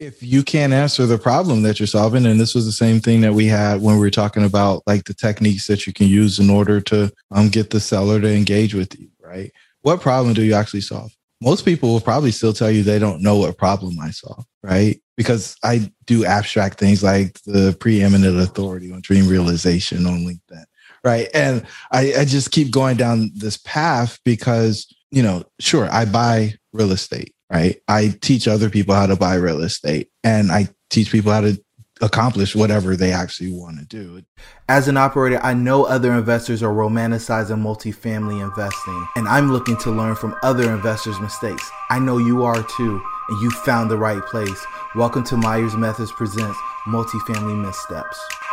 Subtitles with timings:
[0.00, 3.20] if you can't answer the problem that you're solving, and this was the same thing
[3.20, 6.38] that we had when we were talking about like the techniques that you can use
[6.38, 9.52] in order to um, get the seller to engage with you, right?
[9.82, 11.14] What problem do you actually solve?
[11.40, 15.00] Most people will probably still tell you they don't know what problem I solve, right?
[15.16, 20.64] Because I do abstract things like the preeminent authority on dream realization on LinkedIn,
[21.04, 21.28] right?
[21.34, 26.54] And I, I just keep going down this path because, you know, sure, I buy
[26.72, 27.80] real estate right?
[27.86, 31.62] I teach other people how to buy real estate and I teach people how to
[32.00, 34.22] accomplish whatever they actually want to do.
[34.68, 39.92] As an operator, I know other investors are romanticizing multifamily investing, and I'm looking to
[39.92, 41.70] learn from other investors' mistakes.
[41.90, 44.66] I know you are too, and you found the right place.
[44.96, 48.43] Welcome to Myers Methods Presents Multifamily Missteps.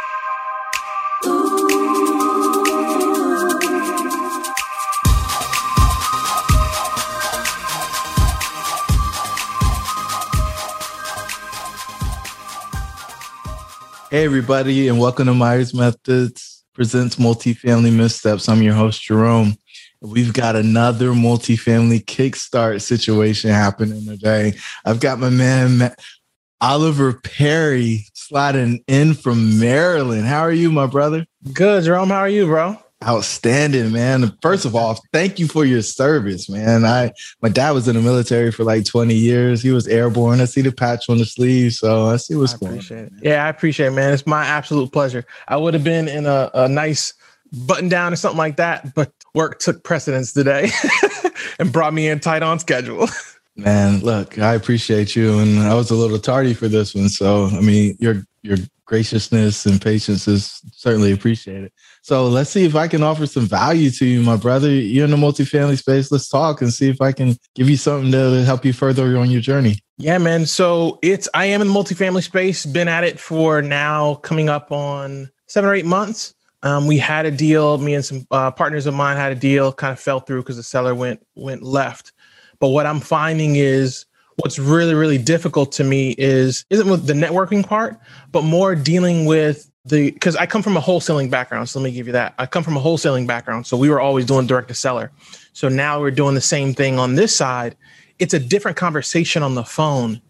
[14.11, 18.49] Hey, everybody, and welcome to Myers Methods presents Multifamily Missteps.
[18.49, 19.55] I'm your host, Jerome.
[20.01, 24.55] We've got another multifamily kickstart situation happening today.
[24.83, 25.95] I've got my man,
[26.59, 30.25] Oliver Perry, sliding in from Maryland.
[30.25, 31.25] How are you, my brother?
[31.53, 32.09] Good, Jerome.
[32.09, 32.77] How are you, bro?
[33.03, 34.37] Outstanding, man.
[34.43, 36.85] First of all, thank you for your service, man.
[36.85, 39.63] I my dad was in the military for like 20 years.
[39.63, 40.39] He was airborne.
[40.39, 43.19] I see the patch on the sleeve, so I see what's I going on.
[43.23, 44.13] Yeah, I appreciate it, man.
[44.13, 45.25] It's my absolute pleasure.
[45.47, 47.13] I would have been in a, a nice
[47.51, 50.69] button down or something like that, but work took precedence today
[51.59, 53.07] and brought me in tight on schedule.
[53.55, 57.09] Man, look, I appreciate you, and I was a little tardy for this one.
[57.09, 61.71] So, I mean, your your graciousness and patience is certainly appreciated.
[62.03, 64.69] So let's see if I can offer some value to you, my brother.
[64.71, 66.11] You're in the multifamily space.
[66.11, 69.29] Let's talk and see if I can give you something to help you further on
[69.29, 69.77] your journey.
[69.97, 70.47] Yeah, man.
[70.47, 72.65] So it's I am in the multifamily space.
[72.65, 76.33] Been at it for now coming up on seven or eight months.
[76.63, 77.77] Um, we had a deal.
[77.77, 79.71] Me and some uh, partners of mine had a deal.
[79.71, 82.13] Kind of fell through because the seller went went left.
[82.59, 84.05] But what I'm finding is
[84.37, 87.99] what's really really difficult to me is isn't with the networking part,
[88.31, 91.69] but more dealing with the because I come from a wholesaling background.
[91.69, 92.33] So let me give you that.
[92.37, 93.65] I come from a wholesaling background.
[93.65, 95.11] So we were always doing direct to seller.
[95.53, 97.75] So now we're doing the same thing on this side.
[98.19, 100.21] It's a different conversation on the phone.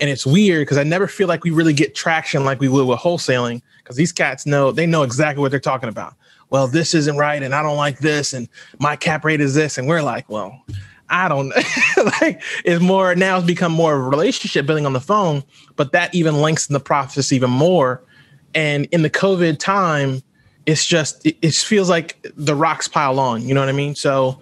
[0.00, 2.86] And it's weird because I never feel like we really get traction like we would
[2.86, 6.14] with wholesaling because these cats know they know exactly what they're talking about.
[6.50, 8.48] Well, this isn't right, and I don't like this, and
[8.78, 10.64] my cap rate is this, and we're like, well,
[11.10, 11.48] I don't
[12.20, 15.42] like it's more now it's become more relationship building on the phone,
[15.74, 18.02] but that even lengthens the process even more
[18.54, 20.22] and in the COVID time,
[20.66, 23.42] it's just it, it feels like the rocks pile on.
[23.42, 23.94] You know what I mean?
[23.94, 24.40] So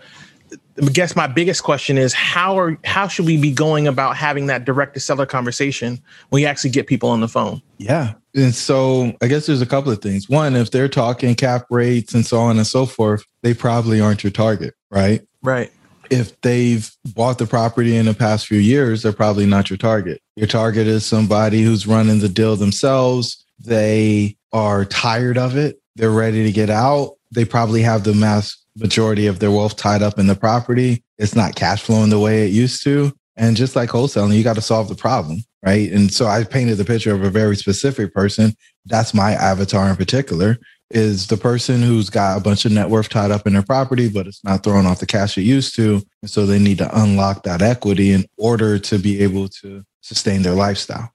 [0.82, 4.46] I guess my biggest question is how are how should we be going about having
[4.46, 7.62] that direct to seller conversation when we actually get people on the phone?
[7.78, 8.14] Yeah.
[8.34, 10.28] And so I guess there's a couple of things.
[10.28, 14.22] One, if they're talking cap rates and so on and so forth, they probably aren't
[14.22, 15.22] your target, right?
[15.42, 15.72] Right.
[16.10, 20.20] If they've bought the property in the past few years, they're probably not your target.
[20.36, 25.80] Your target is somebody who's running the deal themselves, they are tired of it.
[25.96, 27.16] They're ready to get out.
[27.32, 31.02] They probably have the mass majority of their wealth tied up in the property.
[31.18, 33.12] It's not cash flowing the way it used to.
[33.36, 35.90] And just like wholesaling, you got to solve the problem, right?
[35.90, 38.54] And so I painted the picture of a very specific person.
[38.86, 40.58] That's my avatar in particular
[40.90, 44.08] is the person who's got a bunch of net worth tied up in their property,
[44.08, 46.02] but it's not throwing off the cash it used to.
[46.22, 50.42] And so they need to unlock that equity in order to be able to sustain
[50.42, 51.10] their lifestyle.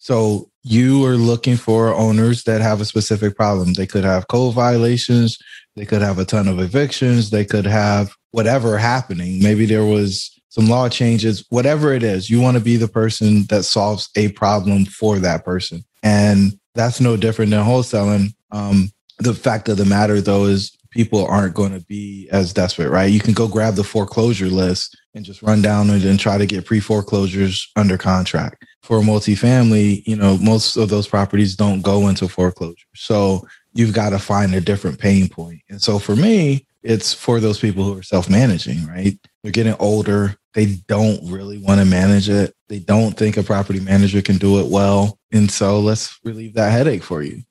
[0.00, 3.74] So you are looking for owners that have a specific problem.
[3.74, 5.38] They could have code violations.
[5.76, 7.28] They could have a ton of evictions.
[7.28, 9.42] They could have whatever happening.
[9.42, 12.30] Maybe there was some law changes, whatever it is.
[12.30, 15.84] You want to be the person that solves a problem for that person.
[16.02, 18.34] And that's no different than wholesaling.
[18.52, 22.88] Um, the fact of the matter, though, is people aren't going to be as desperate,
[22.88, 23.12] right?
[23.12, 26.46] You can go grab the foreclosure list and just run down and, and try to
[26.46, 31.82] get pre foreclosures under contract for a multifamily, you know, most of those properties don't
[31.82, 32.86] go into foreclosure.
[32.94, 35.60] So you've got to find a different pain point.
[35.68, 39.18] And so for me, it's for those people who are self managing, right?
[39.42, 40.36] They're getting older.
[40.54, 42.54] They don't really want to manage it.
[42.68, 45.18] They don't think a property manager can do it well.
[45.32, 47.42] And so let's relieve that headache for you.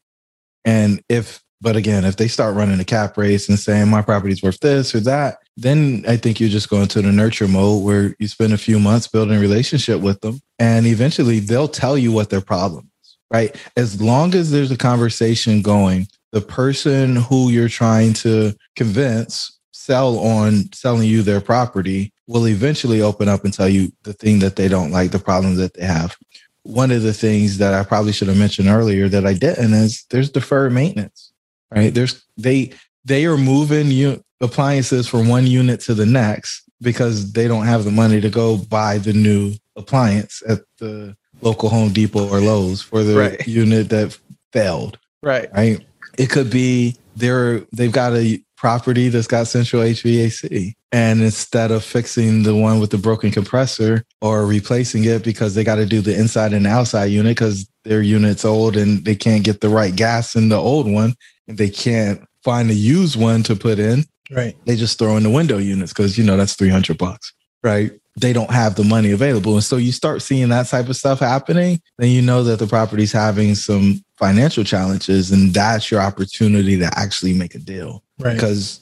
[0.65, 4.41] And if but again, if they start running a cap race and saying my property's
[4.41, 8.15] worth this or that, then I think you're just going to the nurture mode where
[8.19, 10.39] you spend a few months building a relationship with them.
[10.57, 13.56] And eventually they'll tell you what their problem is, right?
[13.75, 20.19] As long as there's a conversation going, the person who you're trying to convince sell
[20.19, 24.56] on selling you their property will eventually open up and tell you the thing that
[24.56, 26.15] they don't like, the problem that they have
[26.63, 30.06] one of the things that I probably should have mentioned earlier that I didn't is
[30.09, 31.31] there's deferred maintenance,
[31.71, 31.94] right?
[31.94, 32.74] There's they
[33.06, 37.83] they are moving you appliances from one unit to the next because they don't have
[37.83, 42.81] the money to go buy the new appliance at the local Home Depot or Lowe's
[42.81, 43.48] for the right.
[43.48, 44.18] unit that
[44.51, 44.98] failed.
[45.21, 45.50] Right.
[45.54, 45.86] Right.
[46.18, 50.74] It could be they're they've got a property that's got central HVAC.
[50.92, 55.63] And instead of fixing the one with the broken compressor or replacing it because they
[55.63, 59.44] got to do the inside and outside unit because their unit's old and they can't
[59.44, 61.16] get the right gas in the old one
[61.49, 64.05] and they can't find a used one to put in.
[64.31, 64.55] Right.
[64.65, 67.33] They just throw in the window units because you know that's 300 bucks.
[67.63, 67.91] Right.
[68.15, 69.55] They don't have the money available.
[69.55, 72.67] And so you start seeing that type of stuff happening, then you know that the
[72.67, 78.33] property's having some financial challenges and that's your opportunity to actually make a deal right.
[78.33, 78.81] because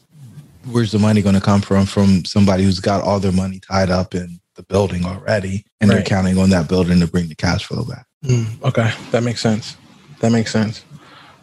[0.71, 3.91] where's the money going to come from from somebody who's got all their money tied
[3.91, 5.97] up in the building already and right.
[5.97, 9.39] they're counting on that building to bring the cash flow back mm, okay that makes
[9.39, 9.77] sense
[10.21, 10.83] that makes sense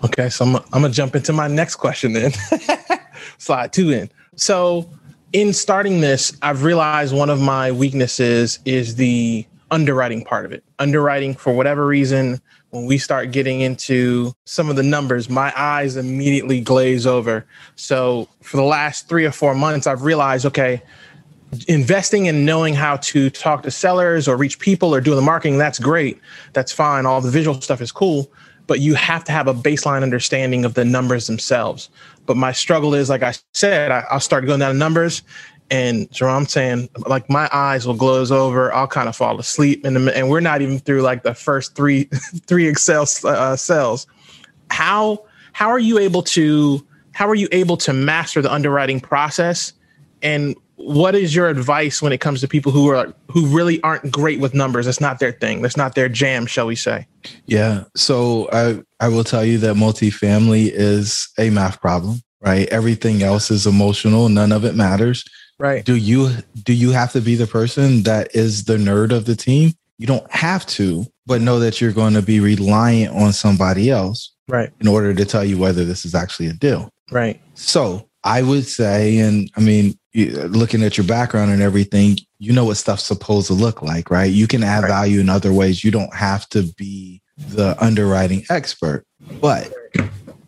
[0.05, 2.33] okay so i'm, I'm gonna jump into my next question then
[3.39, 4.89] slide two in so
[5.33, 10.63] in starting this i've realized one of my weaknesses is the underwriting part of it
[10.79, 12.41] underwriting for whatever reason
[12.75, 17.47] when we start getting into some of the numbers, my eyes immediately glaze over.
[17.77, 20.83] So for the last three or four months, I've realized, okay,
[21.69, 25.57] investing and knowing how to talk to sellers or reach people or doing the marketing,
[25.57, 26.21] that's great.
[26.53, 27.07] That's fine.
[27.07, 28.29] All the visual stuff is cool.
[28.67, 31.91] But you have to have a baseline understanding of the numbers themselves.
[32.25, 35.23] But my struggle is, like I said, I, will start going down the numbers
[35.71, 38.73] and Jerome saying like my eyes will glaze over.
[38.73, 42.05] I'll kind of fall asleep, and and we're not even through like the first three
[42.47, 44.07] three Excel uh, cells.
[44.71, 49.73] How how are you able to how are you able to master the underwriting process?
[50.23, 54.11] And what is your advice when it comes to people who are who really aren't
[54.11, 54.87] great with numbers?
[54.87, 55.63] That's not their thing.
[55.63, 57.07] That's not their jam, shall we say?
[57.47, 57.85] Yeah.
[57.97, 62.69] So I I will tell you that multifamily is a math problem, right?
[62.69, 64.29] Everything else is emotional.
[64.29, 65.25] None of it matters
[65.59, 65.85] Right.
[65.85, 66.31] Do you
[66.63, 69.73] do you have to be the person that is the nerd of the team?
[69.99, 74.35] You don't have to, but know that you're going to be reliant on somebody else
[74.49, 76.91] right in order to tell you whether this is actually a deal.
[77.11, 77.41] Right.
[77.55, 82.65] So, I would say and I mean, looking at your background and everything, you know
[82.65, 84.31] what stuff's supposed to look like, right?
[84.31, 84.89] You can add right.
[84.89, 85.83] value in other ways.
[85.83, 89.05] You don't have to be the underwriting expert.
[89.41, 89.73] But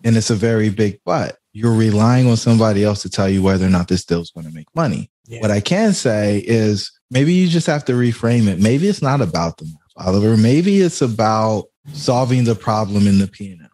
[0.05, 3.67] and it's a very big but you're relying on somebody else to tell you whether
[3.67, 5.11] or not this deal is going to make money.
[5.25, 5.41] Yeah.
[5.41, 8.61] What I can say is maybe you just have to reframe it.
[8.61, 10.37] Maybe it's not about the math, Oliver.
[10.37, 11.65] Maybe it's about
[11.95, 13.69] solving the problem in the P&L.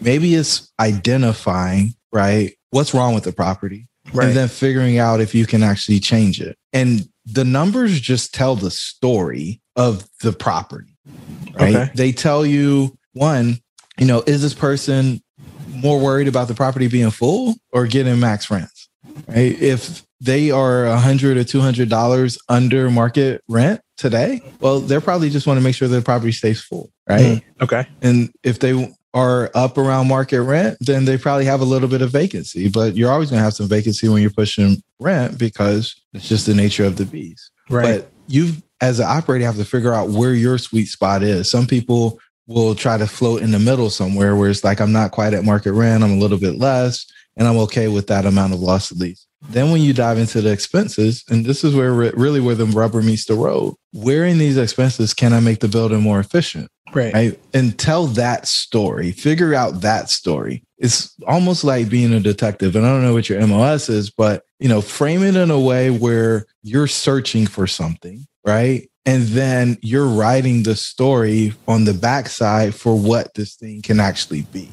[0.00, 4.28] Maybe it's identifying, right, what's wrong with the property right.
[4.28, 6.56] and then figuring out if you can actually change it.
[6.72, 10.96] And the numbers just tell the story of the property,
[11.58, 11.74] right?
[11.74, 11.90] Okay.
[11.94, 13.58] They tell you one,
[13.98, 15.22] you know, is this person
[15.68, 18.88] more worried about the property being full or getting max rents,
[19.28, 19.60] right?
[19.60, 25.00] If they are a hundred or two hundred dollars under market rent today, well, they're
[25.00, 27.20] probably just want to make sure their property stays full, right?
[27.20, 27.86] Mm, okay.
[28.02, 32.02] And if they are up around market rent, then they probably have a little bit
[32.02, 32.68] of vacancy.
[32.68, 36.46] But you're always going to have some vacancy when you're pushing rent because it's just
[36.46, 37.50] the nature of the beast.
[37.70, 38.00] Right.
[38.00, 41.48] But you, as an operator, have to figure out where your sweet spot is.
[41.48, 45.12] Some people will try to float in the middle somewhere where it's like I'm not
[45.12, 47.06] quite at market rent, I'm a little bit less,
[47.36, 49.26] and I'm okay with that amount of loss at least.
[49.48, 53.02] Then when you dive into the expenses, and this is where really where the rubber
[53.02, 56.70] meets the road, where in these expenses can I make the building more efficient?
[56.94, 57.12] Right.
[57.12, 57.40] right.
[57.52, 60.62] And tell that story, figure out that story.
[60.78, 62.76] It's almost like being a detective.
[62.76, 65.60] And I don't know what your MOS is, but you know, frame it in a
[65.60, 68.88] way where you're searching for something, right?
[69.06, 74.42] and then you're writing the story on the backside for what this thing can actually
[74.52, 74.70] be.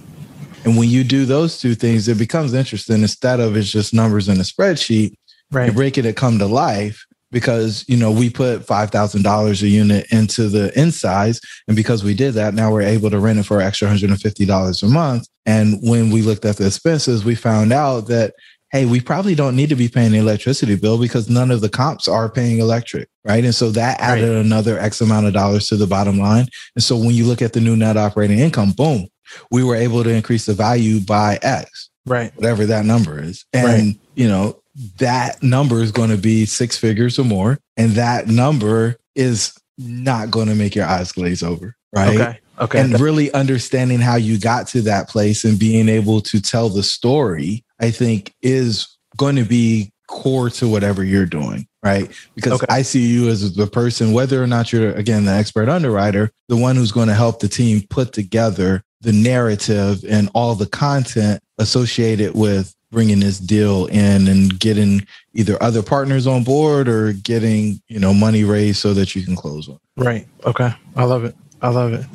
[0.64, 3.02] And when you do those two things, it becomes interesting.
[3.02, 5.14] Instead of it's just numbers in a spreadsheet,
[5.52, 5.68] right.
[5.68, 9.64] you break it to come to life because you know we put five thousand dollars
[9.64, 13.40] a unit into the insides, and because we did that, now we're able to rent
[13.40, 15.28] it for extra hundred and fifty dollars a month.
[15.46, 18.34] And when we looked at the expenses, we found out that
[18.72, 21.68] hey, we probably don't need to be paying the electricity bill because none of the
[21.68, 23.44] comps are paying electric, right?
[23.44, 24.46] And so that added right.
[24.46, 26.48] another X amount of dollars to the bottom line.
[26.76, 29.08] And so when you look at the new net operating income, boom,
[29.52, 32.36] we were able to increase the value by X, right?
[32.36, 33.46] Whatever that number is.
[33.54, 34.00] And, right.
[34.16, 34.62] you know,
[34.98, 37.60] that number is going to be six figures or more.
[37.78, 42.20] And that number is not going to make your eyes glaze over, right?
[42.20, 42.40] Okay.
[42.60, 42.80] Okay.
[42.80, 46.84] And really understanding how you got to that place and being able to tell the
[46.84, 52.12] story I think is going to be core to whatever you're doing, right?
[52.36, 52.68] Because Okay.
[52.70, 56.58] I see you as the person, whether or not you're again the expert underwriter, the
[56.58, 61.42] one who's going to help the team put together the narrative and all the content
[61.58, 67.82] associated with bringing this deal in and getting either other partners on board or getting
[67.88, 69.80] you know money raised so that you can close on.
[69.98, 70.28] Right.
[70.46, 70.72] Okay.
[70.96, 71.36] I love it.
[71.62, 72.06] I love it.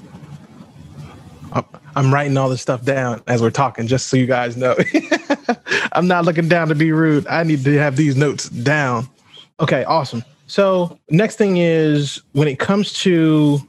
[1.96, 4.76] I'm writing all this stuff down as we're talking, just so you guys know.
[5.92, 7.26] I'm not looking down to be rude.
[7.26, 9.08] I need to have these notes down.
[9.60, 9.82] Okay.
[9.84, 10.22] Awesome.
[10.46, 13.66] So next thing is when it comes to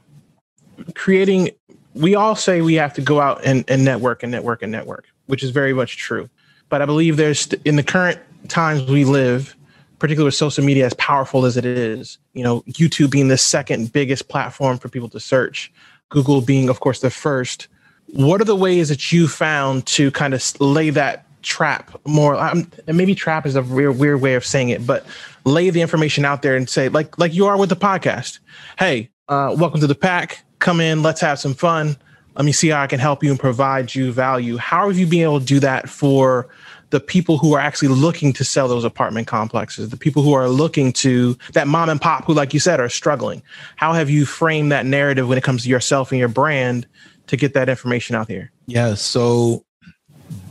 [0.94, 1.50] creating,
[1.98, 5.06] we all say we have to go out and, and network and network and network,
[5.26, 6.30] which is very much true.
[6.68, 9.56] But I believe there's in the current times we live,
[9.98, 13.92] particularly with social media as powerful as it is, you know, YouTube being the second
[13.92, 15.72] biggest platform for people to search,
[16.08, 17.66] Google being, of course, the first.
[18.06, 22.36] What are the ways that you found to kind of lay that trap more?
[22.36, 25.04] Um, and maybe trap is a weird, weird way of saying it, but
[25.44, 28.38] lay the information out there and say, like, like you are with the podcast.
[28.78, 30.44] Hey, uh, welcome to the pack.
[30.58, 31.96] Come in, let's have some fun.
[32.36, 34.56] Let me see how I can help you and provide you value.
[34.56, 36.48] How have you been able to do that for
[36.90, 40.48] the people who are actually looking to sell those apartment complexes, the people who are
[40.48, 43.42] looking to that mom and pop who, like you said, are struggling?
[43.76, 46.86] How have you framed that narrative when it comes to yourself and your brand
[47.26, 48.50] to get that information out there?
[48.66, 48.94] Yeah.
[48.94, 49.64] So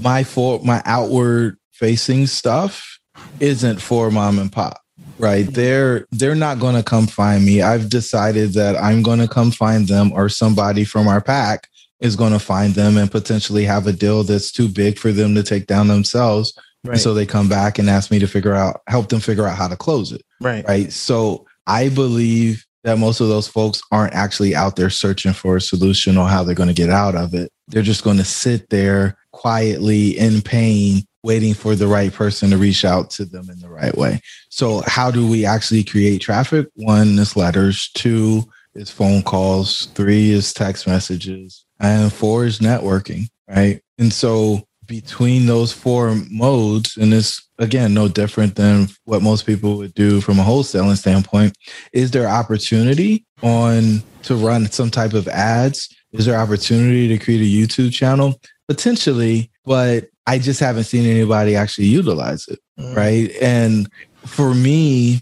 [0.02, 3.00] my for my outward facing stuff
[3.40, 4.82] isn't for mom and pop.
[5.20, 5.46] Right.
[5.46, 7.62] They're they're not gonna come find me.
[7.62, 11.68] I've decided that I'm gonna come find them or somebody from our pack
[12.00, 15.44] is gonna find them and potentially have a deal that's too big for them to
[15.44, 16.58] take down themselves.
[16.84, 19.58] And so they come back and ask me to figure out, help them figure out
[19.58, 20.66] how to close it right.
[20.68, 20.92] right?
[20.92, 25.62] So I believe that most of those folks aren't actually out there searching for a
[25.62, 27.52] solution or how they're going to get out of it.
[27.68, 32.58] They're just going to sit there quietly in pain, waiting for the right person to
[32.58, 34.22] reach out to them in the right way.
[34.50, 36.68] So, how do we actually create traffic?
[36.76, 38.44] One is letters, two
[38.76, 43.82] is phone calls, three is text messages, and four is networking, right?
[43.98, 49.78] And so, between those four modes, and it's again no different than what most people
[49.78, 51.58] would do from a wholesaling standpoint,
[51.92, 55.94] is there opportunity on to run some type of ads?
[56.14, 58.40] Is there opportunity to create a YouTube channel?
[58.68, 62.96] Potentially, but I just haven't seen anybody actually utilize it, Mm.
[62.96, 63.32] right?
[63.42, 63.90] And
[64.26, 65.22] for me,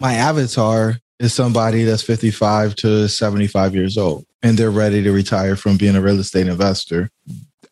[0.00, 5.54] my avatar is somebody that's 55 to 75 years old and they're ready to retire
[5.54, 7.10] from being a real estate investor.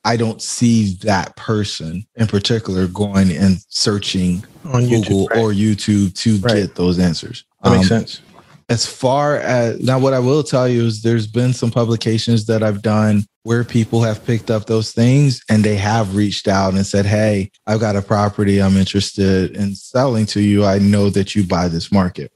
[0.04, 5.08] I don't see that person in particular going and searching On YouTube.
[5.08, 5.38] Google right.
[5.40, 6.54] or YouTube to Right.
[6.56, 7.44] get those answers.
[7.64, 8.20] that makes Um, sense.
[8.70, 12.62] As far as now what i will tell you is there's been some publications that
[12.62, 16.86] i've done where people have picked up those things and they have reached out and
[16.86, 20.64] said hey i've got a property i'm interested in selling to you.
[20.64, 22.32] I know that you buy this market.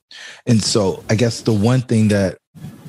[0.46, 2.38] And so i guess the one thing that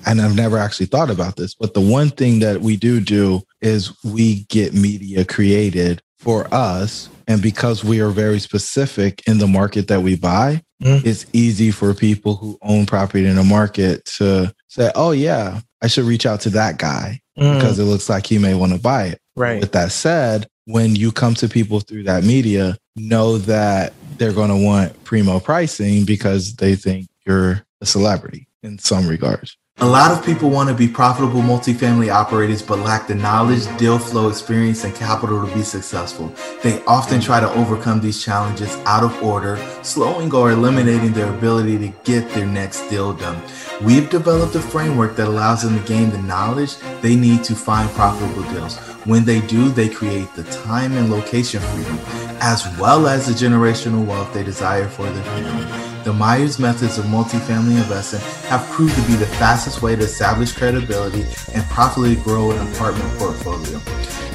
[0.08, 3.42] and i've never actually thought about this but the one thing that we do do
[3.62, 7.08] is we get media created for us.
[7.28, 11.06] And because we are very specific in the market that we buy Mhm.
[11.06, 15.88] it's easy for people who own property in a market to say, oh, yeah, I
[15.88, 18.80] should reach out to that guy Mm, because it looks like he may want to
[18.80, 19.20] buy it.
[19.36, 19.60] right.
[19.62, 24.50] With that said, when you come to people through that media, know that they're going
[24.50, 29.58] to want primo pricing because they think you're a celebrity in some regards.
[29.80, 34.00] A lot of people want to be profitable multifamily operators but lack the knowledge, deal
[34.00, 36.34] flow experience, and capital to be successful.
[36.64, 41.78] They often try to overcome these challenges out of order, slowing or eliminating their ability
[41.80, 43.42] to get their next deal done.
[43.84, 47.90] We've developed a framework that allows them to gain the knowledge they need to find
[47.92, 48.78] profitable deals.
[49.04, 52.00] When they do, they create the time and location freedom,
[52.40, 55.85] as well as the generational wealth they desire for their family.
[56.06, 60.52] The Myers methods of multifamily investing have proved to be the fastest way to establish
[60.52, 63.82] credibility and profitably grow an apartment portfolio.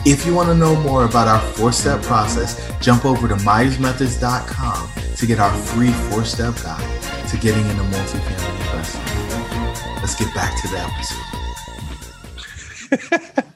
[0.05, 4.91] If you want to know more about our four step process, jump over to MyersMethods.com
[5.15, 9.03] to get our free four step guide to getting into multifamily investing.
[9.99, 10.79] Let's get back to the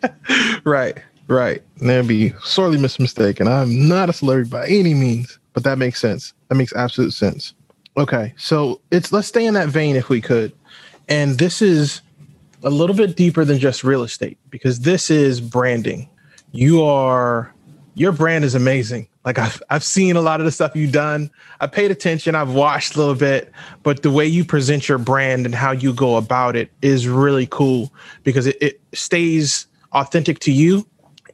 [0.07, 0.61] episode.
[0.65, 1.63] right, right.
[1.79, 3.49] That'd be sorely mistaken.
[3.49, 6.33] I'm not a celebrity by any means, but that makes sense.
[6.49, 7.55] That makes absolute sense.
[7.97, 10.53] Okay, so it's let's stay in that vein if we could.
[11.09, 12.01] And this is
[12.63, 16.09] a little bit deeper than just real estate because this is branding.
[16.53, 17.53] You are
[17.95, 19.07] your brand is amazing.
[19.25, 21.31] Like I've I've seen a lot of the stuff you've done.
[21.61, 25.47] I paid attention, I've watched a little bit, but the way you present your brand
[25.47, 27.93] and how you go about it is really cool
[28.25, 30.87] because it, it stays authentic to you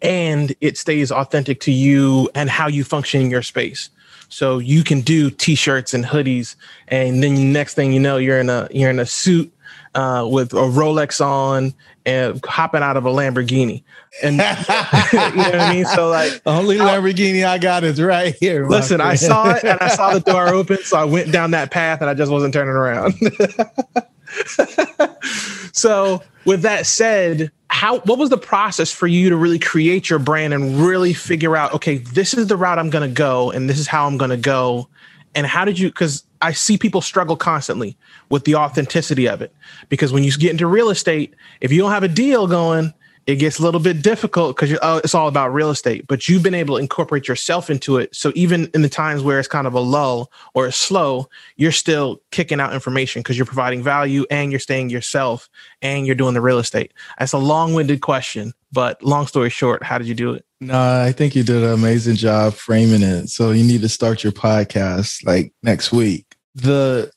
[0.02, 3.88] and it stays authentic to you and how you function in your space.
[4.30, 6.54] So you can do t-shirts and hoodies,
[6.88, 9.52] and then next thing you know, you're in a you're in a suit
[9.94, 11.75] uh, with a Rolex on
[12.06, 13.82] and hopping out of a Lamborghini.
[14.22, 15.84] And you know what I mean?
[15.84, 18.66] So like the only Lamborghini I got is right here.
[18.68, 21.70] Listen, I saw it and I saw the door open, so I went down that
[21.70, 23.14] path and I just wasn't turning around.
[25.72, 30.18] so with that said, how what was the process for you to really create your
[30.18, 33.78] brand and really figure out, okay, this is the route I'm gonna go and this
[33.78, 34.88] is how I'm gonna go?
[35.34, 37.96] And how did you because I see people struggle constantly
[38.30, 39.54] with the authenticity of it.
[39.88, 42.94] Because when you get into real estate, if you don't have a deal going,
[43.26, 46.06] it gets a little bit difficult because oh, it's all about real estate.
[46.06, 48.14] But you've been able to incorporate yourself into it.
[48.14, 52.20] So even in the times where it's kind of a lull or slow, you're still
[52.30, 55.48] kicking out information because you're providing value and you're staying yourself
[55.82, 56.92] and you're doing the real estate.
[57.18, 60.44] That's a long winded question, but long story short, how did you do it?
[60.60, 63.28] No, I think you did an amazing job framing it.
[63.28, 67.10] So you need to start your podcast like next week the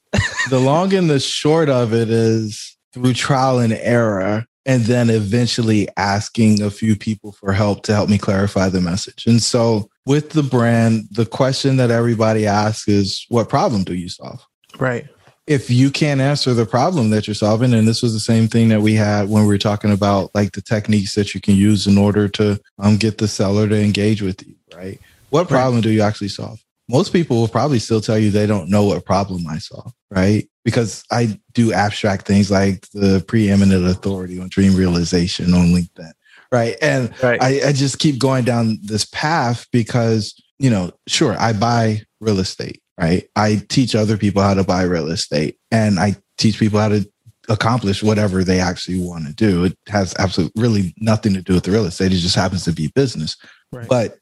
[0.50, 5.88] the long and the short of it is through trial and error and then eventually
[5.98, 9.26] asking a few people for help to help me clarify the message.
[9.28, 14.10] And so with the brand, the question that everybody asks is what problem do you
[14.10, 14.46] solve?
[14.80, 15.08] Right.
[15.46, 18.70] If you can't answer the problem that you're solving, and this was the same thing
[18.70, 21.86] that we had when we were talking about like the techniques that you can use
[21.86, 25.02] in order to um, get the seller to engage with you, right?
[25.32, 25.84] What problem right.
[25.84, 26.64] do you actually solve?
[26.94, 29.82] Most people will probably still tell you they don't know what problem I saw,
[30.12, 30.48] right?
[30.64, 36.12] Because I do abstract things like the preeminent authority on dream realization on LinkedIn,
[36.52, 36.76] right?
[36.84, 37.42] And right.
[37.42, 42.40] I, I just keep going down this path because, you know, sure, I buy real
[42.40, 43.28] estate, right?
[43.36, 47.10] I teach other people how to buy real estate and I teach people how to
[47.50, 49.66] accomplish whatever they actually want to do.
[49.66, 52.14] It has absolutely really nothing to do with the real estate.
[52.14, 53.36] It just happens to be business.
[53.72, 53.88] Right.
[53.90, 54.20] But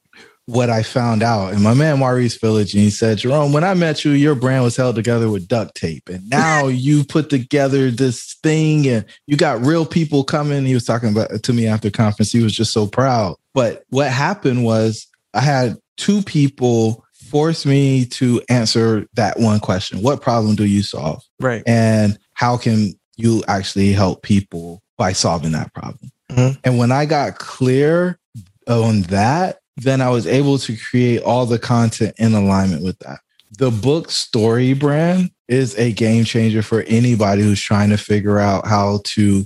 [0.52, 1.54] what I found out.
[1.54, 4.66] And my man Maurice Village, and he said, Jerome, when I met you, your brand
[4.66, 6.10] was held together with duct tape.
[6.10, 10.66] And now you put together this thing and you got real people coming.
[10.66, 12.34] He was talking about to me after conference.
[12.34, 13.38] He was just so proud.
[13.54, 20.02] But what happened was I had two people force me to answer that one question.
[20.02, 21.24] What problem do you solve?
[21.40, 21.64] Right.
[21.66, 26.12] And how can you actually help people by solving that problem?
[26.30, 26.60] Mm-hmm.
[26.66, 28.20] And when I got clear
[28.68, 33.20] on that, then I was able to create all the content in alignment with that.
[33.58, 39.02] The book StoryBrand is a game changer for anybody who's trying to figure out how
[39.04, 39.46] to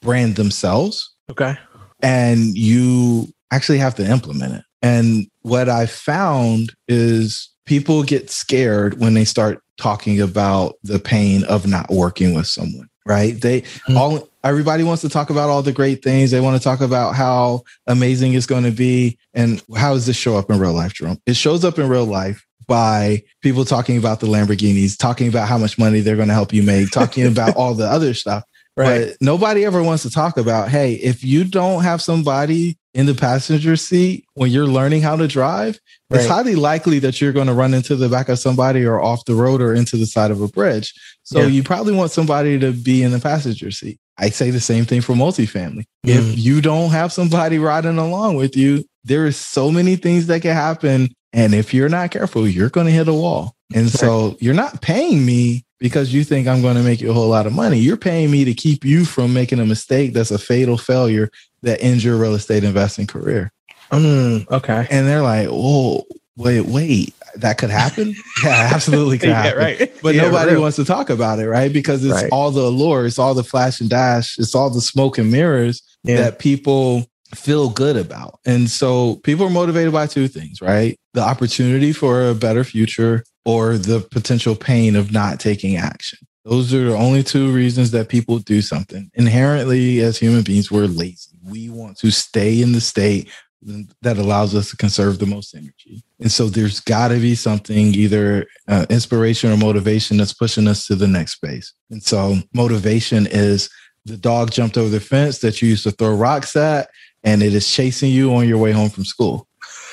[0.00, 1.14] brand themselves.
[1.30, 1.56] Okay.
[2.02, 4.64] And you actually have to implement it.
[4.82, 11.44] And what I found is people get scared when they start talking about the pain
[11.44, 13.40] of not working with someone, right?
[13.40, 13.96] They mm-hmm.
[13.96, 16.30] all everybody wants to talk about all the great things.
[16.30, 19.18] They want to talk about how amazing it's going to be.
[19.34, 21.20] And how does this show up in real life, Jerome?
[21.26, 25.58] It shows up in real life by people talking about the Lamborghinis, talking about how
[25.58, 28.44] much money they're going to help you make, talking about all the other stuff.
[28.76, 29.08] Right.
[29.08, 33.14] But nobody ever wants to talk about, hey, if you don't have somebody in the
[33.14, 35.80] passenger seat when you're learning how to drive,
[36.10, 36.18] right.
[36.18, 39.24] it's highly likely that you're going to run into the back of somebody or off
[39.24, 40.92] the road or into the side of a bridge.
[41.22, 41.46] So yeah.
[41.46, 43.98] you probably want somebody to be in the passenger seat.
[44.18, 45.84] I say the same thing for multifamily.
[46.06, 46.32] Mm.
[46.32, 50.42] If you don't have somebody riding along with you, there is so many things that
[50.42, 51.10] can happen.
[51.32, 53.54] And if you're not careful, you're going to hit a wall.
[53.74, 57.14] And so you're not paying me because you think I'm going to make you a
[57.14, 57.78] whole lot of money.
[57.78, 61.30] You're paying me to keep you from making a mistake that's a fatal failure
[61.62, 63.52] that ends your real estate investing career.
[63.90, 64.86] Mm, okay.
[64.90, 66.04] And they're like, oh,
[66.36, 68.14] wait, wait that could happen?
[68.44, 69.58] Yeah, absolutely could happen.
[69.58, 69.92] yeah, right.
[70.02, 71.72] But yeah, nobody wants to talk about it, right?
[71.72, 72.30] Because it's right.
[72.30, 75.82] all the allure, it's all the flash and dash, it's all the smoke and mirrors
[76.04, 76.16] yeah.
[76.16, 78.38] that people feel good about.
[78.44, 80.98] And so people are motivated by two things, right?
[81.14, 86.18] The opportunity for a better future or the potential pain of not taking action.
[86.44, 89.10] Those are the only two reasons that people do something.
[89.14, 91.36] Inherently, as human beings, we're lazy.
[91.42, 93.30] We want to stay in the state
[93.62, 96.02] that allows us to conserve the most energy.
[96.20, 100.86] And so there's got to be something, either uh, inspiration or motivation, that's pushing us
[100.86, 101.72] to the next space.
[101.90, 103.68] And so motivation is
[104.04, 106.88] the dog jumped over the fence that you used to throw rocks at,
[107.24, 109.48] and it is chasing you on your way home from school.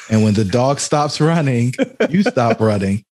[0.10, 1.74] And when the dog stops running,
[2.10, 3.06] you stop running.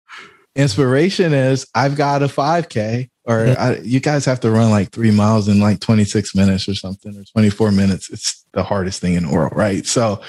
[0.55, 5.11] Inspiration is I've got a 5K, or I, you guys have to run like three
[5.11, 8.09] miles in like 26 minutes or something, or 24 minutes.
[8.11, 9.85] It's the hardest thing in the world, right?
[9.85, 10.21] So,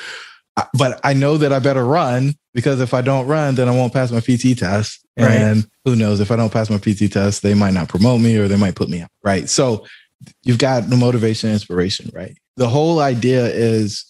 [0.74, 3.92] but I know that I better run because if I don't run, then I won't
[3.92, 5.04] pass my PT test.
[5.16, 5.66] And right.
[5.84, 8.48] who knows if I don't pass my PT test, they might not promote me or
[8.48, 9.10] they might put me out.
[9.22, 9.48] Right.
[9.48, 9.86] So
[10.42, 12.36] you've got the motivation, and inspiration, right?
[12.56, 14.04] The whole idea is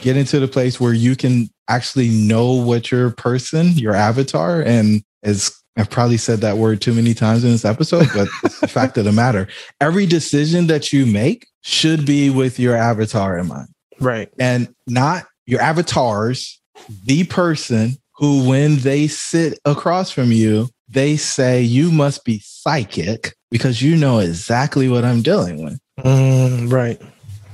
[0.00, 5.02] getting to the place where you can actually know what your person, your avatar, and
[5.22, 8.68] as I've probably said that word too many times in this episode, but it's the
[8.68, 9.48] fact of the matter.
[9.80, 13.68] Every decision that you make should be with your avatar in mind.
[13.98, 14.30] Right.
[14.38, 16.60] And not your avatars,
[17.04, 23.34] the person who, when they sit across from you, they say, You must be psychic
[23.50, 25.78] because you know exactly what I'm dealing with.
[26.00, 27.00] Mm, right.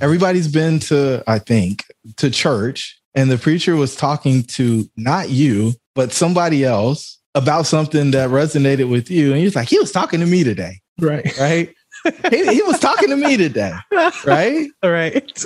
[0.01, 1.85] Everybody's been to, I think,
[2.17, 8.11] to church, and the preacher was talking to not you, but somebody else about something
[8.13, 9.33] that resonated with you.
[9.33, 10.81] And he's like, He was talking to me today.
[10.99, 11.39] Right.
[11.39, 11.75] Right.
[12.31, 13.73] he, he was talking to me today.
[14.25, 14.69] Right.
[14.83, 15.45] Right.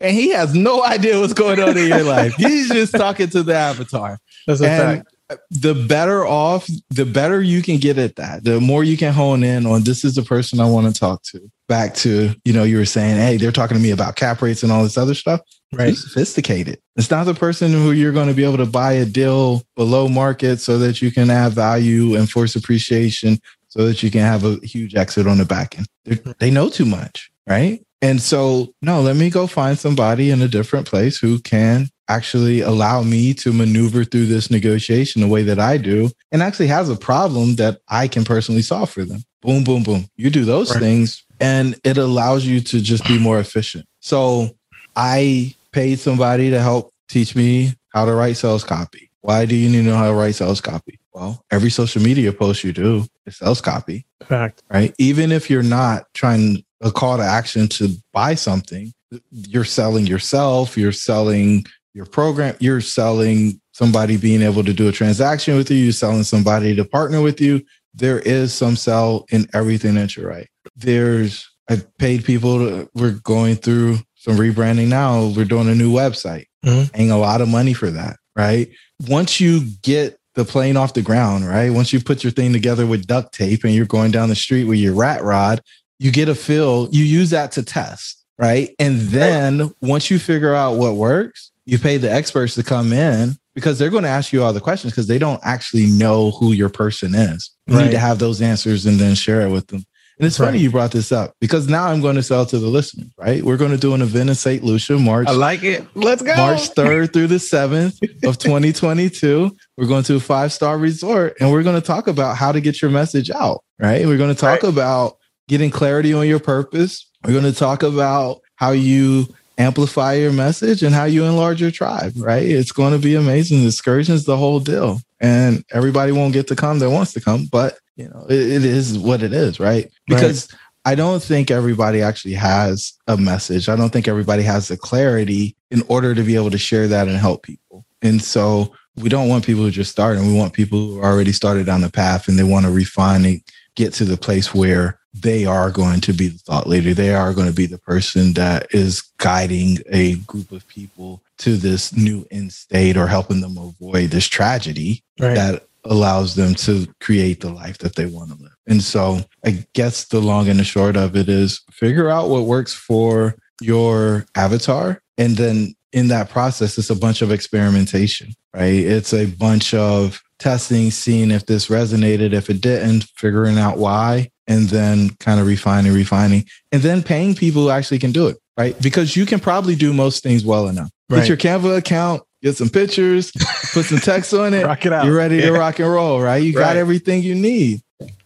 [0.00, 2.34] And he has no idea what's going on in your life.
[2.34, 4.18] He's just talking to the avatar.
[4.46, 5.40] That's a and fact.
[5.50, 9.44] the better off, the better you can get at that, the more you can hone
[9.44, 11.50] in on this is the person I want to talk to.
[11.68, 14.62] Back to, you know, you were saying, hey, they're talking to me about cap rates
[14.62, 15.40] and all this other stuff.
[15.72, 15.94] Right.
[15.94, 16.80] Sophisticated.
[16.96, 20.08] It's not the person who you're going to be able to buy a deal below
[20.08, 24.44] market so that you can add value and force appreciation so that you can have
[24.44, 25.86] a huge exit on the back end.
[26.04, 26.32] They're, hmm.
[26.40, 27.80] they know too much, right?
[28.02, 32.60] And so, no, let me go find somebody in a different place who can actually
[32.60, 36.88] allow me to maneuver through this negotiation the way that I do and actually has
[36.88, 39.22] a problem that I can personally solve for them.
[39.42, 40.06] Boom, boom, boom.
[40.16, 40.80] You do those Right.
[40.80, 43.86] things and it allows you to just be more efficient.
[44.00, 44.50] So
[44.96, 49.10] I paid somebody to help teach me how to write sales copy.
[49.22, 50.98] Why do you need to know how to write sales copy?
[51.12, 54.62] Well, every social media post you do is sales copy Fact.
[54.70, 54.94] right?
[54.98, 58.92] Even if you're not trying a call to action to buy something,
[59.30, 64.92] you're selling yourself, you're selling your program, you're selling somebody being able to do a
[64.92, 67.62] transaction with you, you're selling somebody to partner with you.
[67.92, 70.48] There is some sell in everything that you write.
[70.76, 75.32] There's I've paid people to, we're going through some rebranding now.
[75.34, 76.92] We're doing a new website, Mhm.
[76.92, 78.68] paying a lot of money for that, right?
[79.08, 81.70] Once you get the plane off the ground, right?
[81.72, 84.64] Once you put your thing together with duct tape and you're going down the street
[84.64, 85.62] with your rat rod,
[85.98, 88.70] you get a feel, you use that to test, right?
[88.78, 93.36] And then once you figure out what works, you pay the experts to come in
[93.54, 96.52] because they're going to ask you all the questions because they don't actually know who
[96.52, 97.50] your person is.
[97.66, 97.84] You Right.
[97.86, 99.84] need to have those answers and then share it with them.
[100.20, 102.66] And it's funny you brought this up because now I'm going to sell to the
[102.66, 103.42] listeners, right?
[103.42, 104.62] We're going to do an event in St.
[104.62, 105.82] Lucia, March I like it.
[105.94, 106.36] Let's go.
[106.36, 107.96] March 3rd through the 7th
[108.28, 109.56] of 2022.
[109.78, 112.60] We're going to a five star resort and we're going to talk about how to
[112.60, 114.04] get your message out, right?
[114.06, 114.70] We're going to talk Right.
[114.70, 115.16] about
[115.48, 117.10] getting clarity on your purpose.
[117.24, 121.70] We're going to talk about how you amplify your message and how you enlarge your
[121.70, 122.42] tribe, right?
[122.44, 123.60] It's going to be amazing.
[123.60, 125.00] The excursion's the whole deal.
[125.20, 128.64] And everybody won't get to come that wants to come, but you know, it, it
[128.64, 129.90] is what it is, right?
[130.06, 130.48] Because
[130.84, 133.68] I don't think everybody actually has a message.
[133.68, 137.08] I don't think everybody has the clarity in order to be able to share that
[137.08, 137.84] and help people.
[138.00, 140.22] And so we don't want people who just started.
[140.22, 143.24] We want people who are already started down the path and they want to refine
[143.24, 143.42] and
[143.74, 146.94] get to the place where they are going to be the thought leader.
[146.94, 151.56] They are going to be the person that is guiding a group of people to
[151.56, 155.34] this new end state or helping them avoid this tragedy Right.
[155.34, 158.52] that allows them to create the life that they want to live.
[158.66, 162.44] And so I guess the long and the short of it is figure out what
[162.44, 165.00] works for your avatar.
[165.18, 168.74] And then in that process, it's a bunch of experimentation, right?
[168.74, 174.30] It's a bunch of testing, seeing if this resonated, if it didn't, figuring out why,
[174.46, 178.36] and then kind of refining, refining, and then paying people who actually can do it,
[178.56, 178.80] right?
[178.80, 180.90] Because you can probably do most things well enough.
[181.10, 181.26] Right.
[181.26, 183.32] Get your Canva account, get some pictures,
[183.72, 185.04] put some text on it, Rock it out.
[185.04, 186.42] you're ready to rock and roll, right?
[186.42, 187.80] You got everything you need.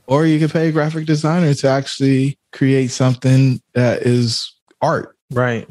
[0.06, 5.16] Or you can pay a graphic designer to actually create something that is art.
[5.32, 5.66] Right.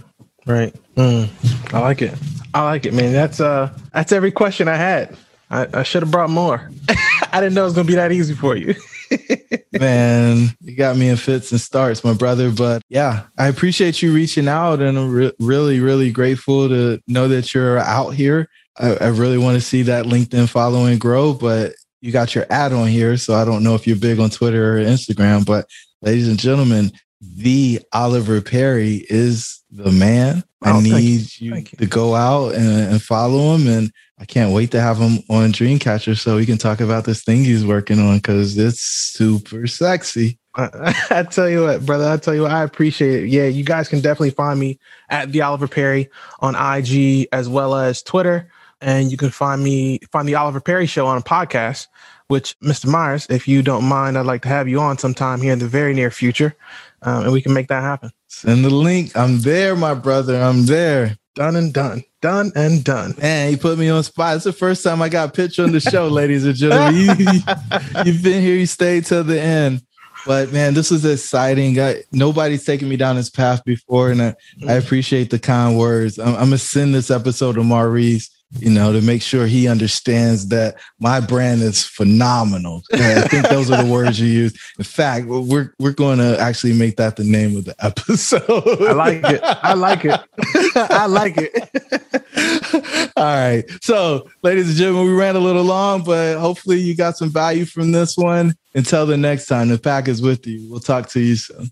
[0.48, 0.76] Right.
[0.96, 1.30] Mm,
[1.72, 2.16] I like it.
[2.54, 3.14] I like it, man.
[3.14, 5.16] That's uh that's every question I had.
[5.52, 6.70] I, I should have brought more.
[7.32, 8.74] I didn't know it was gonna be that easy for you.
[9.80, 12.52] Man, you got me in fits and starts, my brother.
[12.52, 17.28] But yeah, I appreciate you reaching out and I'm re- really, really grateful to know
[17.28, 18.50] that you're out here.
[18.78, 22.74] I, I really want to see that LinkedIn following grow, but you got your ad
[22.74, 23.18] on here.
[23.18, 25.68] So I don't know if you're big on Twitter or Instagram, but
[26.02, 26.92] ladies and gentlemen,
[27.36, 30.44] the Oliver Perry is the man.
[30.62, 30.94] I you.
[30.94, 31.78] need you, Thank you.
[31.80, 33.68] to go out and, and follow him.
[33.68, 37.24] And I can't wait to have him on Dreamcatcher so we can talk about this
[37.24, 40.40] thing he's working on because it's super sexy.
[40.56, 42.10] I, I tell you what, brother.
[42.10, 43.30] I tell you what, I appreciate it.
[43.30, 46.10] Yeah, you guys can definitely find me at the Oliver Perry
[46.40, 48.50] on IG as well as Twitter,
[48.82, 51.88] and you can find me find the Oliver Perry Show on a podcast.
[52.28, 52.88] Which, Mr.
[52.88, 55.68] Myers, if you don't mind, I'd like to have you on sometime here in the
[55.68, 56.56] very near future,
[57.04, 58.12] um, and we can make that happen.
[58.28, 59.16] Send the link.
[59.16, 60.42] I'm there, my brother.
[60.42, 61.18] I'm there.
[61.36, 62.04] Done and done.
[62.22, 63.16] Done and done.
[63.20, 64.36] Man, he put me on spot.
[64.36, 66.96] It's the first time I got pitched on the show, ladies and gentlemen.
[66.96, 69.82] You, have been here, you stayed till the end.
[70.26, 71.80] But man, this was exciting.
[71.80, 74.36] I, nobody's taken me down this path before, and I,
[74.68, 76.18] I appreciate the kind words.
[76.18, 80.48] I'm, I'm, gonna send this episode to Maurice, you know, to make sure he understands
[80.50, 82.84] that my brand is phenomenal.
[82.94, 84.54] I think those are the words you use.
[84.78, 88.44] In fact, we're we're going to actually make that the name of the episode.
[88.50, 89.42] I like it.
[89.44, 90.20] I like it.
[90.76, 93.12] I like it.
[93.16, 93.64] All right.
[93.82, 97.66] So, ladies and gentlemen, we ran a little long, but hopefully you got some value
[97.66, 98.54] from this one.
[98.76, 100.68] Until the next time, the pack is with you.
[100.70, 101.72] We'll talk to you soon.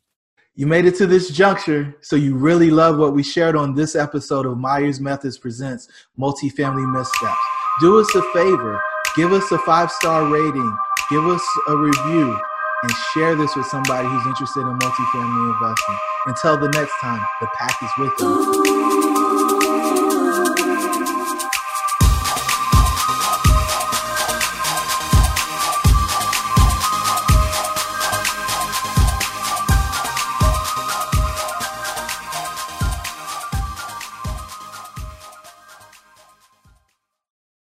[0.55, 3.95] You made it to this juncture, so you really love what we shared on this
[3.95, 5.87] episode of Myers Methods Presents
[6.19, 7.39] Multifamily Missteps.
[7.79, 8.81] Do us a favor,
[9.15, 10.77] give us a five star rating,
[11.09, 12.37] give us a review,
[12.83, 15.97] and share this with somebody who's interested in multifamily investing.
[16.25, 18.90] Until the next time, the pack is with you.